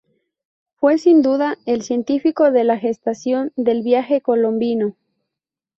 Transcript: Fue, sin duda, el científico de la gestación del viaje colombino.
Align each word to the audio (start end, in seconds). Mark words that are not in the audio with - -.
Fue, 0.77 0.97
sin 0.97 1.21
duda, 1.21 1.59
el 1.67 1.83
científico 1.83 2.49
de 2.51 2.63
la 2.63 2.79
gestación 2.79 3.53
del 3.55 3.83
viaje 3.83 4.19
colombino. 4.19 4.95